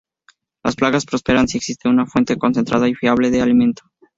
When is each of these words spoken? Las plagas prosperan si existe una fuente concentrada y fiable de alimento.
Las 0.63 0.75
plagas 0.75 1.05
prosperan 1.05 1.47
si 1.47 1.59
existe 1.59 1.87
una 1.87 2.07
fuente 2.07 2.35
concentrada 2.35 2.89
y 2.89 2.95
fiable 2.95 3.29
de 3.29 3.39
alimento. 3.43 3.83